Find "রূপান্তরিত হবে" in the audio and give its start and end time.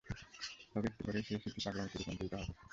1.97-2.53